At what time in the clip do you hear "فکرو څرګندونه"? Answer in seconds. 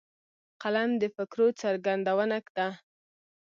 1.15-2.37